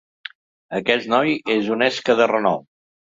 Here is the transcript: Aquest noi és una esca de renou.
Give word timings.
Aquest 0.77 1.11
noi 1.13 1.35
és 1.57 1.69
una 1.75 1.91
esca 1.91 2.17
de 2.21 2.27
renou. 2.33 2.59